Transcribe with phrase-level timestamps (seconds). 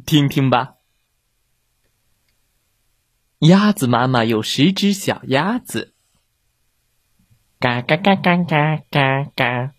[0.00, 0.76] 听听吧，
[3.40, 5.94] 鸭子妈妈有十只小鸭子，
[7.58, 9.74] 嘎嘎嘎嘎嘎嘎嘎。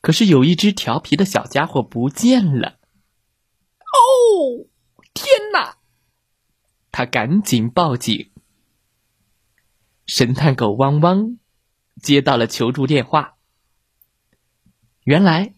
[0.00, 2.78] 可是有一只调皮的小家伙不见了。
[3.80, 4.68] 哦，
[5.12, 5.78] 天哪！
[6.92, 8.30] 他赶紧报警。
[10.06, 11.40] 神探狗汪汪
[12.00, 13.38] 接到了求助电话，
[15.02, 15.54] 原来。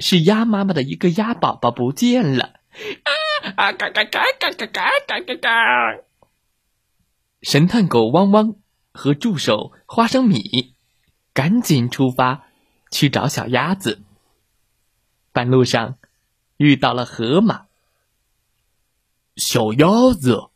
[0.00, 2.60] 是鸭妈妈的一个鸭宝宝不见了，
[3.04, 3.12] 啊
[3.56, 6.02] 啊嘎嘎嘎嘎嘎嘎嘎嘎！
[7.42, 8.56] 神探狗汪汪
[8.92, 10.74] 和助手花生米
[11.32, 12.46] 赶紧出发
[12.90, 14.02] 去找小鸭子。
[15.32, 15.96] 半路上
[16.56, 17.66] 遇到了河马，
[19.36, 20.48] 小鸭子，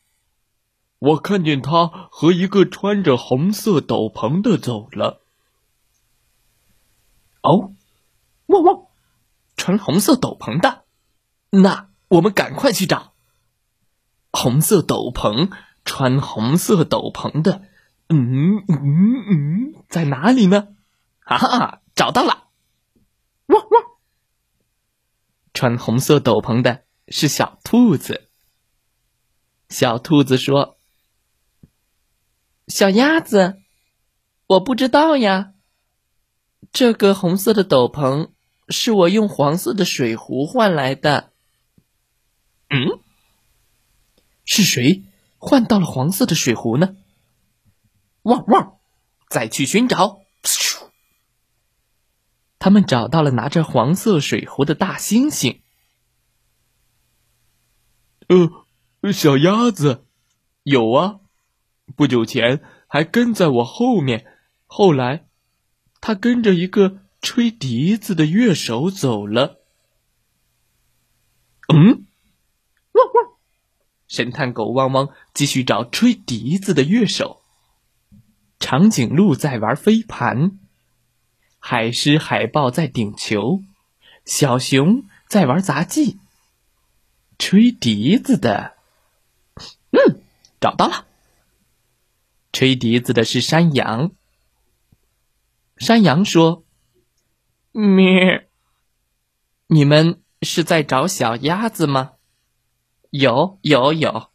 [0.98, 5.20] 我看见它和一个穿着红色斗篷的走了。
[7.42, 7.72] 哦，
[8.46, 8.86] 汪汪！
[9.64, 10.84] 穿红色斗篷的，
[11.48, 13.14] 那我们赶快去找。
[14.30, 15.50] 红色斗篷，
[15.86, 17.62] 穿红色斗篷的，
[18.10, 20.68] 嗯嗯嗯，在哪里呢？
[21.20, 22.48] 哈哈，找到了！
[23.46, 23.82] 汪汪！
[25.54, 28.28] 穿红色斗篷的是小兔子。
[29.70, 30.76] 小兔子说
[32.68, 33.62] ：“小鸭子，
[34.46, 35.54] 我不知道呀，
[36.70, 38.28] 这个红色的斗篷。”
[38.68, 41.32] 是我用黄色的水壶换来的。
[42.70, 42.98] 嗯，
[44.44, 45.04] 是谁
[45.38, 46.96] 换到了黄色的水壶呢？
[48.22, 48.78] 汪汪！
[49.28, 50.20] 再去寻找。
[52.58, 55.60] 他们找到了拿着黄色水壶的大猩猩。
[58.28, 60.06] 呃，小鸭子，
[60.62, 61.20] 有啊，
[61.94, 64.26] 不久前还跟在我后面，
[64.66, 65.26] 后来
[66.00, 67.03] 它跟着一个。
[67.24, 69.58] 吹笛子的乐手走了。
[71.72, 72.04] 嗯，
[72.92, 73.32] 汪汪！
[74.06, 77.40] 神探狗汪汪继续找吹笛子的乐手。
[78.60, 80.58] 长颈鹿在玩飞盘，
[81.58, 83.62] 海狮、海豹在顶球，
[84.26, 86.18] 小熊在玩杂技。
[87.38, 88.76] 吹笛子的，
[89.92, 90.20] 嗯，
[90.60, 91.06] 找到了。
[92.52, 94.12] 吹笛子的是山羊。
[95.78, 96.63] 山羊说。
[97.74, 98.48] 咩？
[99.66, 102.12] 你们是在找小鸭子吗？
[103.10, 104.30] 有有有，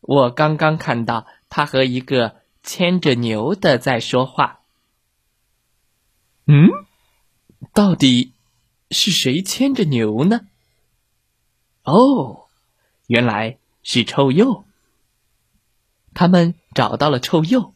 [0.00, 4.60] 我刚刚看到它和一个牵着牛的在说话。
[6.46, 6.70] 嗯，
[7.74, 8.32] 到底
[8.90, 10.46] 是谁牵着牛呢？
[11.82, 12.46] 哦，
[13.06, 14.64] 原来是臭鼬。
[16.14, 17.74] 他们找到了臭鼬，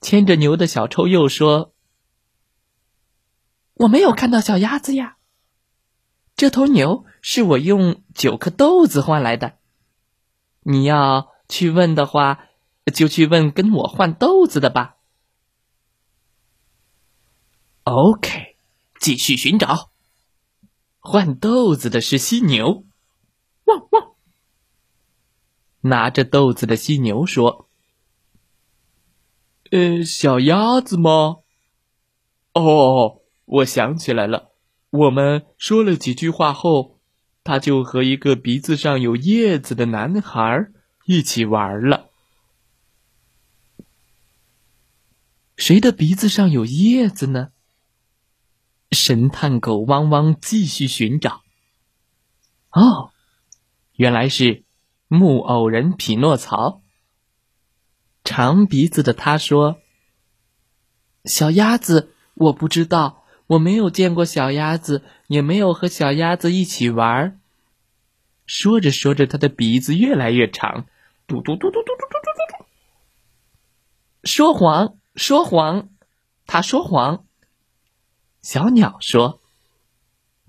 [0.00, 1.74] 牵着牛的小臭鼬说。
[3.78, 5.16] 我没有看到小鸭子呀。
[6.36, 9.58] 这头牛是我用九颗豆子换来的。
[10.62, 12.46] 你要去问的话，
[12.94, 14.96] 就去问跟我换豆子的吧。
[17.84, 18.56] OK，
[19.00, 19.90] 继续寻找。
[21.00, 22.84] 换豆子的是犀牛。
[23.64, 24.14] 汪汪！
[25.82, 27.68] 拿着豆子的犀牛说
[29.70, 31.38] ：“呃，小鸭子吗？
[32.52, 33.17] 哦。”
[33.50, 34.50] 我想起来了，
[34.90, 37.00] 我们说了几句话后，
[37.42, 40.68] 他就和一个鼻子上有叶子的男孩
[41.06, 42.10] 一起玩了。
[45.56, 47.52] 谁的鼻子上有叶子呢？
[48.92, 51.40] 神探狗汪汪继续寻找。
[52.70, 53.12] 哦，
[53.94, 54.64] 原来是
[55.06, 56.82] 木偶人匹诺曹。
[58.24, 59.80] 长鼻子的他说
[61.24, 67.38] ：“小鸭子，我不知道。”我没有见过小鸭子，也没有和小鸭子一起玩儿。
[68.44, 70.84] 说着说着，他的鼻子越来越长，
[71.26, 72.66] 嘟嘟嘟嘟嘟嘟嘟嘟嘟。
[74.22, 75.88] 说谎，说谎，
[76.46, 77.24] 他说谎。
[78.42, 79.40] 小鸟说：“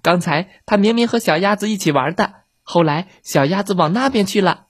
[0.03, 4.67] 刚才他明明和小鸭子一起玩的，后来小鸭子往那边去了。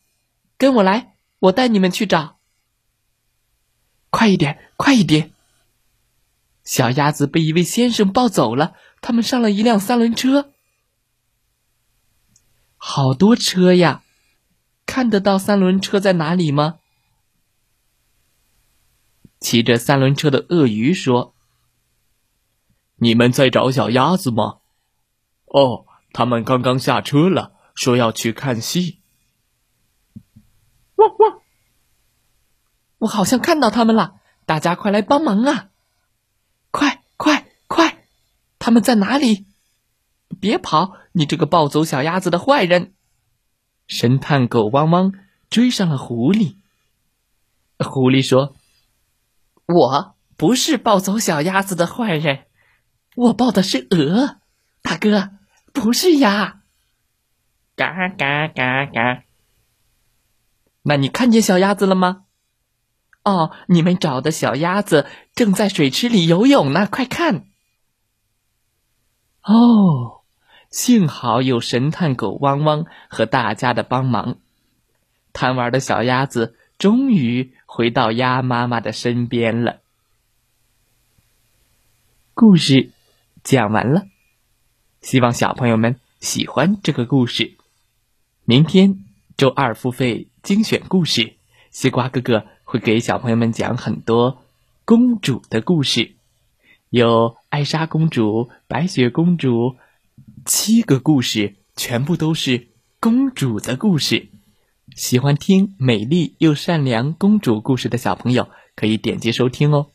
[0.58, 2.38] 跟我来，我带你们去找。
[4.12, 5.32] 快一点，快一点。”
[6.70, 10.54] 小鸭子被一位先生抱走了，他们上了一辆三轮车。
[12.78, 14.04] 好多车呀！
[14.86, 16.78] 看得到三轮车在哪里吗？
[19.40, 21.34] 骑着三轮车的鳄鱼说
[23.02, 24.60] ：“你们在找小鸭子吗？
[25.46, 29.00] 哦，他们刚刚下车了，说要去看戏。”
[30.98, 31.42] 汪汪！
[33.00, 35.66] 我好像看到他们了，大家快来帮忙啊！
[36.72, 38.06] 快快快！
[38.70, 39.48] 他们在哪里？
[40.40, 40.94] 别跑！
[41.14, 42.94] 你这个抱走小鸭子的坏人！
[43.88, 45.12] 神探狗汪汪
[45.50, 46.58] 追上了狐狸。
[47.80, 48.56] 狐狸说
[49.66, 52.44] ：“我不是抱走小鸭子的坏人，
[53.16, 54.38] 我抱的是鹅，
[54.84, 55.32] 大哥，
[55.74, 56.62] 不是鸭。”
[57.76, 59.24] 嘎嘎嘎嘎！
[60.84, 62.26] 那你看见小鸭子了吗？
[63.24, 67.46] 哦，你们找的小鸭子正在水池里游泳呢，快看！
[69.44, 70.22] 哦，
[70.70, 74.38] 幸好有神探狗汪汪和大家的帮忙，
[75.34, 79.80] 贪玩的小鸭子终于回到鸭妈妈的身边了。
[82.34, 82.92] 故事
[83.44, 84.08] 讲完了，
[85.02, 87.58] 希望小朋友们喜欢这个故事。
[88.46, 89.04] 明天
[89.38, 91.36] 周二付费精选故事，
[91.72, 92.46] 西瓜哥哥。
[92.72, 94.44] 会给小朋友们讲很多
[94.86, 96.14] 公主的故事，
[96.90, 99.78] 有艾莎公主、白雪公主，
[100.46, 102.70] 七个故事全部都是
[103.00, 104.30] 公主的故事。
[104.96, 109.88] 喜欢听美丽又善良公主故事的小朋友，可以点击收听哦。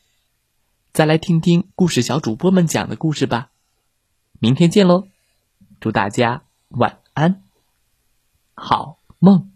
[0.92, 3.50] 再来听听故事小主播们讲的故事吧。
[4.38, 5.08] 明天见喽！
[5.80, 7.42] 祝大家晚安，
[8.54, 9.53] 好梦。